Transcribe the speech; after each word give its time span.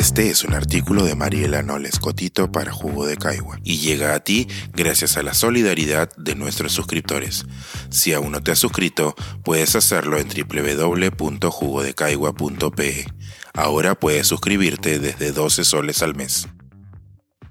Este 0.00 0.30
es 0.30 0.44
un 0.44 0.54
artículo 0.54 1.04
de 1.04 1.14
Mariela 1.14 1.62
Noles 1.62 1.98
Cotito 1.98 2.50
para 2.50 2.72
Jugo 2.72 3.04
de 3.04 3.18
Caigua 3.18 3.58
y 3.62 3.80
llega 3.80 4.14
a 4.14 4.20
ti 4.20 4.48
gracias 4.72 5.18
a 5.18 5.22
la 5.22 5.34
solidaridad 5.34 6.08
de 6.16 6.34
nuestros 6.34 6.72
suscriptores. 6.72 7.44
Si 7.90 8.14
aún 8.14 8.32
no 8.32 8.42
te 8.42 8.50
has 8.50 8.58
suscrito, 8.58 9.14
puedes 9.44 9.76
hacerlo 9.76 10.16
en 10.16 10.26
www.jugodecaigua.pe. 10.26 13.06
Ahora 13.52 13.94
puedes 13.94 14.26
suscribirte 14.26 14.98
desde 14.98 15.32
12 15.32 15.64
soles 15.64 16.02
al 16.02 16.14
mes. 16.14 16.48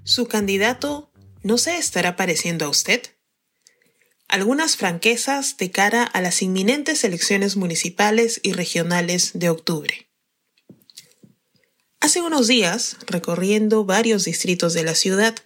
¿Su 0.02 0.26
candidato 0.26 1.12
no 1.44 1.56
se 1.56 1.76
estará 1.76 2.16
pareciendo 2.16 2.64
a 2.64 2.68
usted? 2.68 3.00
Algunas 4.26 4.76
franquezas 4.76 5.56
de 5.56 5.70
cara 5.70 6.02
a 6.02 6.20
las 6.20 6.42
inminentes 6.42 7.04
elecciones 7.04 7.56
municipales 7.56 8.40
y 8.42 8.54
regionales 8.54 9.30
de 9.34 9.50
octubre. 9.50 10.09
Hace 12.00 12.22
unos 12.22 12.48
días, 12.48 12.96
recorriendo 13.06 13.84
varios 13.84 14.24
distritos 14.24 14.72
de 14.72 14.84
la 14.84 14.94
ciudad, 14.94 15.36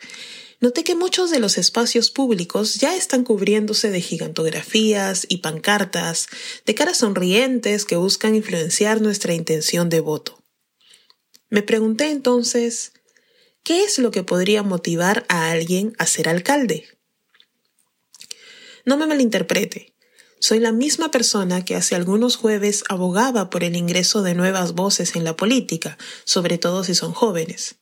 noté 0.60 0.84
que 0.84 0.94
muchos 0.94 1.32
de 1.32 1.40
los 1.40 1.58
espacios 1.58 2.10
públicos 2.10 2.77
ya 2.77 2.94
están 2.94 3.24
cubriéndose 3.24 3.90
de 3.90 4.00
gigantografías 4.00 5.27
y 5.28 5.38
pancartas, 5.38 6.28
de 6.64 6.77
caras 6.77 6.98
sonrientes 6.98 7.84
que 7.84 7.96
buscan 7.96 8.36
influenciar 8.36 9.00
nuestra 9.00 9.34
intención 9.34 9.88
de 9.90 9.98
voto. 9.98 10.44
Me 11.50 11.62
pregunté 11.62 12.10
entonces, 12.10 12.92
¿qué 13.64 13.82
es 13.82 13.98
lo 13.98 14.12
que 14.12 14.22
podría 14.22 14.62
motivar 14.62 15.27
a 15.28 15.50
alguien 15.50 15.92
a 15.98 16.06
ser 16.06 16.28
alcalde? 16.28 16.86
No 18.84 18.96
me 18.96 19.08
malinterprete. 19.08 19.94
Soy 20.41 20.61
la 20.61 20.73
misma 20.73 21.11
persona 21.11 21.65
que 21.65 21.74
hace 21.74 21.95
algunos 21.95 22.37
jueves 22.37 22.84
abogaba 22.88 23.51
por 23.51 23.65
el 23.65 23.77
ingreso 23.77 24.23
de 24.23 24.34
nuevas 24.34 24.75
voces 24.75 25.17
en 25.17 25.25
la 25.25 25.36
política, 25.36 25.97
sobre 26.25 26.58
todo 26.58 26.84
si 26.84 26.95
son 26.95 27.12
jóvenes. 27.12 27.77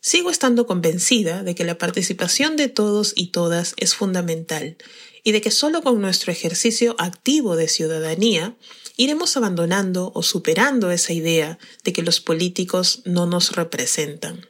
Sigo 0.00 0.30
estando 0.30 0.66
convencida 0.66 1.42
de 1.42 1.54
que 1.54 1.64
la 1.64 1.78
participación 1.78 2.56
de 2.56 2.68
todos 2.68 3.12
y 3.16 3.28
todas 3.28 3.74
es 3.78 3.94
fundamental 3.94 4.76
y 5.24 5.32
de 5.32 5.40
que 5.40 5.50
solo 5.50 5.82
con 5.82 6.00
nuestro 6.00 6.30
ejercicio 6.30 6.94
activo 6.98 7.56
de 7.56 7.68
ciudadanía 7.68 8.56
iremos 8.96 9.36
abandonando 9.36 10.12
o 10.14 10.22
superando 10.22 10.90
esa 10.90 11.12
idea 11.12 11.58
de 11.84 11.92
que 11.92 12.02
los 12.02 12.20
políticos 12.20 13.02
no 13.04 13.26
nos 13.26 13.56
representan. 13.56 14.48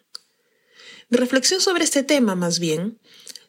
Mi 1.09 1.19
reflexión 1.19 1.61
sobre 1.61 1.85
este 1.85 2.03
tema, 2.03 2.35
más 2.35 2.59
bien, 2.59 3.01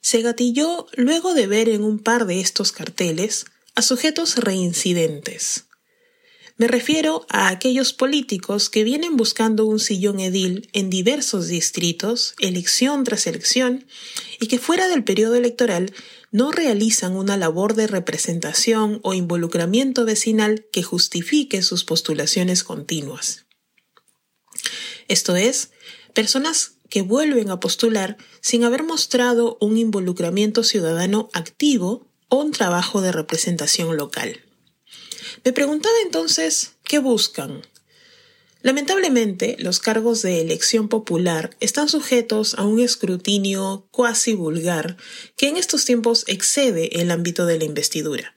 se 0.01 0.21
gatilló 0.21 0.87
luego 0.95 1.33
de 1.33 1.47
ver 1.47 1.67
en 1.67 1.83
un 1.83 1.99
par 1.99 2.25
de 2.25 2.39
estos 2.39 2.71
carteles 2.71 3.45
a 3.75 3.81
sujetos 3.81 4.37
reincidentes. 4.37 5.65
Me 6.59 6.67
refiero 6.67 7.25
a 7.29 7.47
aquellos 7.47 7.93
políticos 7.93 8.69
que 8.69 8.83
vienen 8.83 9.15
buscando 9.15 9.65
un 9.65 9.79
sillón 9.79 10.19
edil 10.19 10.69
en 10.73 10.89
diversos 10.89 11.47
distritos, 11.47 12.35
elección 12.37 13.05
tras 13.05 13.27
elección, 13.27 13.85
y 14.41 14.47
que 14.47 14.59
fuera 14.59 14.89
del 14.89 15.05
periodo 15.05 15.35
electoral 15.35 15.93
no 16.31 16.51
realizan 16.51 17.15
una 17.15 17.37
labor 17.37 17.75
de 17.75 17.87
representación 17.87 18.99
o 19.03 19.13
involucramiento 19.13 20.03
vecinal 20.03 20.65
que 20.73 20.83
justifique 20.83 21.61
sus 21.61 21.85
postulaciones 21.85 22.65
continuas. 22.65 23.45
Esto 25.07 25.37
es, 25.37 25.71
personas 26.13 26.73
que 26.89 27.03
vuelven 27.03 27.51
a 27.51 27.61
postular 27.61 28.17
sin 28.41 28.65
haber 28.65 28.83
mostrado 28.83 29.57
un 29.61 29.77
involucramiento 29.77 30.65
ciudadano 30.65 31.29
activo 31.31 32.08
un 32.37 32.51
trabajo 32.51 33.01
de 33.01 33.11
representación 33.11 33.97
local. 33.97 34.43
Me 35.43 35.53
preguntaba 35.53 35.95
entonces, 36.03 36.73
¿qué 36.83 36.99
buscan? 36.99 37.61
Lamentablemente, 38.61 39.55
los 39.59 39.79
cargos 39.79 40.21
de 40.21 40.41
elección 40.41 40.89
popular 40.89 41.55
están 41.61 41.87
sujetos 41.87 42.55
a 42.55 42.63
un 42.63 42.79
escrutinio 42.79 43.87
cuasi 43.91 44.33
vulgar 44.33 44.97
que 45.37 45.47
en 45.47 45.55
estos 45.55 45.85
tiempos 45.85 46.25
excede 46.27 47.01
el 47.01 47.09
ámbito 47.11 47.45
de 47.45 47.57
la 47.57 47.63
investidura, 47.63 48.35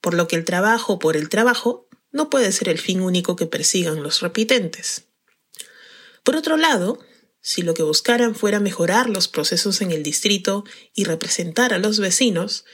por 0.00 0.14
lo 0.14 0.26
que 0.26 0.34
el 0.34 0.44
trabajo 0.44 0.98
por 0.98 1.16
el 1.16 1.28
trabajo 1.28 1.88
no 2.10 2.30
puede 2.30 2.50
ser 2.50 2.68
el 2.68 2.78
fin 2.78 3.00
único 3.00 3.36
que 3.36 3.46
persigan 3.46 4.02
los 4.02 4.22
repitentes. 4.22 5.04
Por 6.24 6.34
otro 6.34 6.56
lado, 6.56 6.98
si 7.40 7.62
lo 7.62 7.74
que 7.74 7.82
buscaran 7.82 8.34
fuera 8.34 8.58
mejorar 8.58 9.08
los 9.08 9.28
procesos 9.28 9.82
en 9.82 9.92
el 9.92 10.02
distrito 10.02 10.64
y 10.94 11.04
representar 11.04 11.74
a 11.74 11.78
los 11.78 12.00
vecinos, 12.00 12.64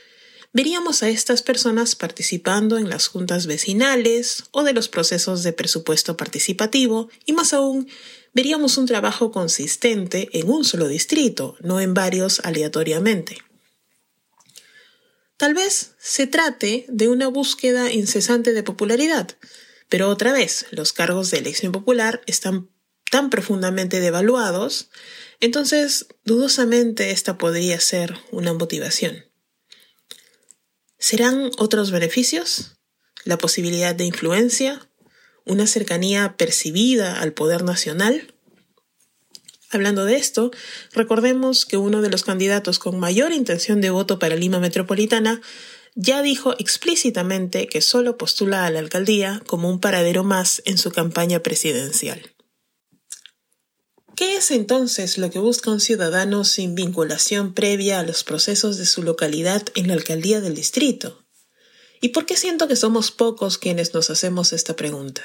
veríamos 0.53 1.03
a 1.03 1.09
estas 1.09 1.41
personas 1.41 1.95
participando 1.95 2.77
en 2.77 2.89
las 2.89 3.07
juntas 3.07 3.47
vecinales 3.47 4.43
o 4.51 4.63
de 4.63 4.73
los 4.73 4.89
procesos 4.89 5.43
de 5.43 5.53
presupuesto 5.53 6.17
participativo 6.17 7.09
y 7.25 7.33
más 7.33 7.53
aún 7.53 7.87
veríamos 8.33 8.77
un 8.77 8.85
trabajo 8.85 9.31
consistente 9.31 10.29
en 10.33 10.49
un 10.49 10.63
solo 10.63 10.87
distrito, 10.87 11.55
no 11.61 11.79
en 11.79 11.93
varios 11.93 12.39
aleatoriamente. 12.41 13.37
Tal 15.37 15.53
vez 15.53 15.95
se 15.99 16.27
trate 16.27 16.85
de 16.87 17.07
una 17.07 17.27
búsqueda 17.27 17.91
incesante 17.91 18.53
de 18.53 18.63
popularidad, 18.63 19.37
pero 19.89 20.07
otra 20.07 20.31
vez 20.31 20.67
los 20.71 20.93
cargos 20.93 21.31
de 21.31 21.39
elección 21.39 21.71
popular 21.71 22.21
están 22.27 22.69
tan 23.09 23.29
profundamente 23.29 23.99
devaluados, 23.99 24.89
entonces 25.39 26.05
dudosamente 26.23 27.11
esta 27.11 27.37
podría 27.37 27.79
ser 27.79 28.17
una 28.31 28.53
motivación. 28.53 29.30
¿Serán 31.11 31.51
otros 31.57 31.91
beneficios? 31.91 32.77
¿La 33.25 33.37
posibilidad 33.37 33.93
de 33.93 34.05
influencia? 34.05 34.87
¿Una 35.43 35.67
cercanía 35.67 36.37
percibida 36.37 37.19
al 37.19 37.33
poder 37.33 37.65
nacional? 37.65 38.33
Hablando 39.71 40.05
de 40.05 40.15
esto, 40.15 40.51
recordemos 40.93 41.65
que 41.65 41.75
uno 41.75 42.01
de 42.01 42.09
los 42.09 42.23
candidatos 42.23 42.79
con 42.79 42.97
mayor 42.97 43.33
intención 43.33 43.81
de 43.81 43.89
voto 43.89 44.19
para 44.19 44.37
Lima 44.37 44.61
Metropolitana 44.61 45.41
ya 45.95 46.21
dijo 46.21 46.55
explícitamente 46.59 47.67
que 47.67 47.81
solo 47.81 48.17
postula 48.17 48.65
a 48.65 48.69
la 48.69 48.79
alcaldía 48.79 49.43
como 49.47 49.69
un 49.69 49.81
paradero 49.81 50.23
más 50.23 50.61
en 50.63 50.77
su 50.77 50.91
campaña 50.91 51.41
presidencial. 51.43 52.31
¿Qué 54.21 54.35
es 54.35 54.51
entonces 54.51 55.17
lo 55.17 55.31
que 55.31 55.39
busca 55.39 55.71
un 55.71 55.79
ciudadano 55.79 56.45
sin 56.45 56.75
vinculación 56.75 57.55
previa 57.55 57.99
a 57.99 58.03
los 58.03 58.23
procesos 58.23 58.77
de 58.77 58.85
su 58.85 59.01
localidad 59.01 59.65
en 59.73 59.87
la 59.87 59.95
alcaldía 59.95 60.41
del 60.41 60.53
distrito? 60.53 61.25
¿Y 62.01 62.09
por 62.09 62.27
qué 62.27 62.37
siento 62.37 62.67
que 62.67 62.75
somos 62.75 63.09
pocos 63.09 63.57
quienes 63.57 63.95
nos 63.95 64.11
hacemos 64.11 64.53
esta 64.53 64.75
pregunta? 64.75 65.23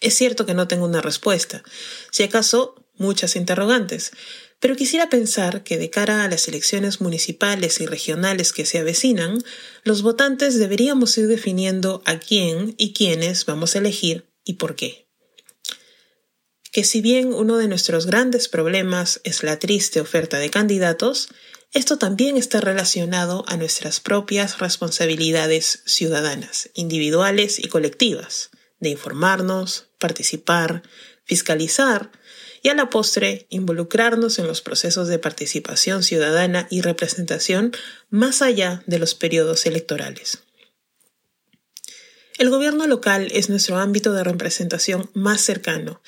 Es 0.00 0.14
cierto 0.14 0.44
que 0.44 0.54
no 0.54 0.66
tengo 0.66 0.86
una 0.86 1.00
respuesta, 1.00 1.62
si 2.10 2.24
acaso 2.24 2.84
muchas 2.96 3.36
interrogantes, 3.36 4.10
pero 4.58 4.74
quisiera 4.74 5.08
pensar 5.08 5.62
que 5.62 5.78
de 5.78 5.88
cara 5.88 6.24
a 6.24 6.28
las 6.28 6.48
elecciones 6.48 7.00
municipales 7.00 7.80
y 7.80 7.86
regionales 7.86 8.52
que 8.52 8.66
se 8.66 8.78
avecinan, 8.80 9.38
los 9.84 10.02
votantes 10.02 10.58
deberíamos 10.58 11.16
ir 11.16 11.28
definiendo 11.28 12.02
a 12.06 12.18
quién 12.18 12.74
y 12.76 12.92
quiénes 12.92 13.46
vamos 13.46 13.76
a 13.76 13.78
elegir 13.78 14.28
y 14.42 14.54
por 14.54 14.74
qué 14.74 15.07
que 16.78 16.84
si 16.84 17.00
bien 17.00 17.34
uno 17.34 17.56
de 17.56 17.66
nuestros 17.66 18.06
grandes 18.06 18.46
problemas 18.46 19.20
es 19.24 19.42
la 19.42 19.58
triste 19.58 20.00
oferta 20.00 20.38
de 20.38 20.48
candidatos, 20.48 21.28
esto 21.72 21.98
también 21.98 22.36
está 22.36 22.60
relacionado 22.60 23.44
a 23.48 23.56
nuestras 23.56 23.98
propias 23.98 24.60
responsabilidades 24.60 25.82
ciudadanas, 25.86 26.70
individuales 26.74 27.58
y 27.58 27.66
colectivas, 27.66 28.50
de 28.78 28.90
informarnos, 28.90 29.88
participar, 29.98 30.84
fiscalizar 31.24 32.12
y 32.62 32.68
a 32.68 32.74
la 32.74 32.90
postre 32.90 33.48
involucrarnos 33.50 34.38
en 34.38 34.46
los 34.46 34.60
procesos 34.60 35.08
de 35.08 35.18
participación 35.18 36.04
ciudadana 36.04 36.68
y 36.70 36.82
representación 36.82 37.72
más 38.08 38.40
allá 38.40 38.84
de 38.86 39.00
los 39.00 39.16
periodos 39.16 39.66
electorales. 39.66 40.44
El 42.38 42.50
gobierno 42.50 42.86
local 42.86 43.26
es 43.32 43.48
nuestro 43.48 43.78
ámbito 43.78 44.12
de 44.12 44.22
representación 44.22 45.10
más 45.12 45.40
cercano 45.40 46.00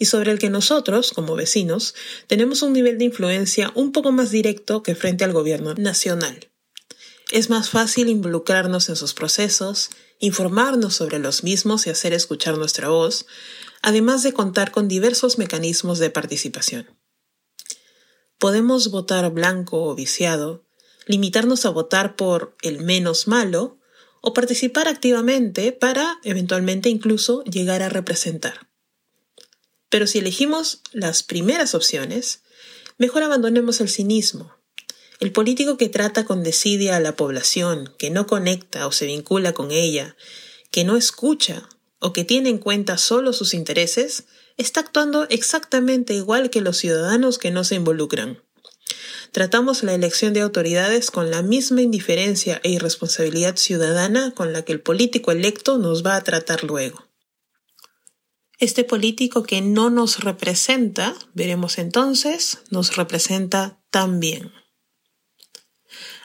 y 0.00 0.06
sobre 0.06 0.32
el 0.32 0.40
que 0.40 0.50
nosotros, 0.50 1.12
como 1.12 1.36
vecinos, 1.36 1.94
tenemos 2.26 2.62
un 2.62 2.72
nivel 2.72 2.98
de 2.98 3.04
influencia 3.04 3.70
un 3.76 3.92
poco 3.92 4.10
más 4.10 4.32
directo 4.32 4.82
que 4.82 4.96
frente 4.96 5.22
al 5.22 5.32
gobierno 5.32 5.74
nacional. 5.74 6.50
Es 7.30 7.50
más 7.50 7.70
fácil 7.70 8.08
involucrarnos 8.08 8.88
en 8.88 8.96
sus 8.96 9.14
procesos, 9.14 9.90
informarnos 10.18 10.96
sobre 10.96 11.20
los 11.20 11.44
mismos 11.44 11.86
y 11.86 11.90
hacer 11.90 12.12
escuchar 12.12 12.58
nuestra 12.58 12.88
voz, 12.88 13.26
además 13.80 14.24
de 14.24 14.32
contar 14.32 14.72
con 14.72 14.88
diversos 14.88 15.38
mecanismos 15.38 16.00
de 16.00 16.10
participación. 16.10 16.90
Podemos 18.38 18.90
votar 18.90 19.30
blanco 19.30 19.84
o 19.84 19.94
viciado, 19.94 20.66
limitarnos 21.06 21.64
a 21.64 21.70
votar 21.70 22.16
por 22.16 22.56
el 22.62 22.80
menos 22.80 23.28
malo, 23.28 23.78
o 24.26 24.34
participar 24.34 24.88
activamente 24.88 25.70
para 25.70 26.18
eventualmente 26.24 26.88
incluso 26.88 27.44
llegar 27.44 27.80
a 27.82 27.88
representar. 27.88 28.68
Pero 29.88 30.08
si 30.08 30.18
elegimos 30.18 30.82
las 30.90 31.22
primeras 31.22 31.76
opciones, 31.76 32.42
mejor 32.98 33.22
abandonemos 33.22 33.80
el 33.80 33.88
cinismo. 33.88 34.52
El 35.20 35.30
político 35.30 35.76
que 35.76 35.88
trata 35.88 36.24
con 36.24 36.42
desidia 36.42 36.96
a 36.96 37.00
la 37.00 37.14
población, 37.14 37.94
que 37.98 38.10
no 38.10 38.26
conecta 38.26 38.88
o 38.88 38.90
se 38.90 39.06
vincula 39.06 39.52
con 39.52 39.70
ella, 39.70 40.16
que 40.72 40.82
no 40.82 40.96
escucha 40.96 41.68
o 42.00 42.12
que 42.12 42.24
tiene 42.24 42.48
en 42.48 42.58
cuenta 42.58 42.98
solo 42.98 43.32
sus 43.32 43.54
intereses, 43.54 44.24
está 44.56 44.80
actuando 44.80 45.28
exactamente 45.28 46.14
igual 46.14 46.50
que 46.50 46.62
los 46.62 46.78
ciudadanos 46.78 47.38
que 47.38 47.52
no 47.52 47.62
se 47.62 47.76
involucran. 47.76 48.42
Tratamos 49.32 49.82
la 49.82 49.94
elección 49.94 50.32
de 50.32 50.40
autoridades 50.40 51.10
con 51.10 51.30
la 51.30 51.42
misma 51.42 51.82
indiferencia 51.82 52.60
e 52.62 52.70
irresponsabilidad 52.70 53.56
ciudadana 53.56 54.32
con 54.34 54.52
la 54.52 54.62
que 54.62 54.72
el 54.72 54.80
político 54.80 55.32
electo 55.32 55.78
nos 55.78 56.04
va 56.04 56.16
a 56.16 56.24
tratar 56.24 56.64
luego. 56.64 57.06
Este 58.58 58.84
político 58.84 59.42
que 59.42 59.60
no 59.60 59.90
nos 59.90 60.20
representa, 60.20 61.14
veremos 61.34 61.78
entonces, 61.78 62.58
nos 62.70 62.96
representa 62.96 63.82
también. 63.90 64.52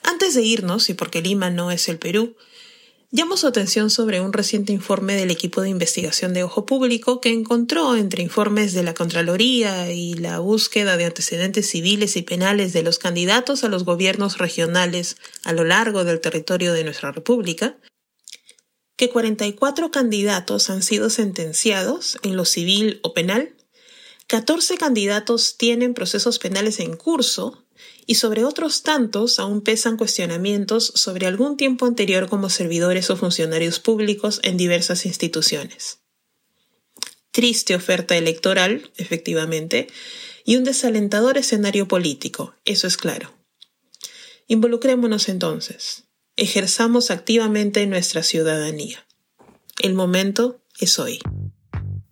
Antes 0.04 0.34
de 0.34 0.42
irnos, 0.42 0.90
y 0.90 0.94
porque 0.94 1.22
Lima 1.22 1.50
no 1.50 1.72
es 1.72 1.90
el 1.90 2.00
Perú, 2.00 2.38
llamo 3.12 3.36
su 3.36 3.46
atención 3.46 3.90
sobre 3.90 4.22
un 4.22 4.32
reciente 4.32 4.72
informe 4.72 5.16
del 5.16 5.32
equipo 5.32 5.62
de 5.62 5.70
investigación 5.70 6.34
de 6.34 6.44
Ojo 6.44 6.66
Público 6.66 7.20
que 7.20 7.30
encontró 7.30 7.96
entre 7.96 8.24
informes 8.24 8.74
de 8.74 8.84
la 8.84 8.94
Contraloría 8.94 9.92
y 9.92 10.14
la 10.14 10.40
búsqueda 10.40 10.96
de 10.96 11.06
antecedentes 11.06 11.70
civiles 11.70 12.16
y 12.16 12.22
penales 12.22 12.72
de 12.72 12.84
los 12.84 13.00
candidatos 13.00 13.64
a 13.64 13.68
los 13.68 13.84
gobiernos 13.84 14.38
regionales 14.38 15.18
a 15.44 15.52
lo 15.52 15.66
largo 15.66 16.06
del 16.06 16.22
territorio 16.22 16.74
de 16.74 16.86
nuestra 16.86 17.12
República, 17.12 17.78
que 18.96 19.10
44 19.10 19.92
candidatos 19.92 20.70
han 20.70 20.82
sido 20.82 21.10
sentenciados 21.10 22.18
en 22.24 22.38
lo 22.38 22.46
civil 22.46 23.00
o 23.04 23.14
penal, 23.14 23.56
14 24.28 24.78
candidatos 24.78 25.58
tienen 25.58 25.94
procesos 25.94 26.40
penales 26.40 26.80
en 26.80 26.96
curso 26.96 27.66
y 28.06 28.16
sobre 28.16 28.44
otros 28.44 28.84
tantos 28.84 29.40
aún 29.40 29.62
pesan 29.62 29.98
cuestionamientos 29.98 30.92
sobre 30.96 31.28
algún 31.28 31.58
tiempo 31.58 31.86
anterior 31.86 32.28
como 32.28 32.50
servidores 32.50 33.10
o 33.10 33.18
funcionarios 33.18 33.80
públicos 33.80 34.40
en 34.44 34.58
diversas 34.58 35.06
instituciones. 35.06 36.00
Triste 37.32 37.76
oferta 37.76 38.18
electoral, 38.18 38.92
efectivamente, 38.98 39.88
y 40.44 40.58
un 40.58 40.64
desalentador 40.64 41.38
escenario 41.38 41.88
político, 41.88 42.56
eso 42.66 42.88
es 42.88 42.98
claro. 42.98 43.34
Involucrémonos 44.48 45.30
entonces 45.30 46.06
ejerzamos 46.42 47.12
activamente 47.12 47.86
nuestra 47.86 48.24
ciudadanía. 48.24 49.06
El 49.80 49.94
momento 49.94 50.62
es 50.80 50.98
hoy. 50.98 51.20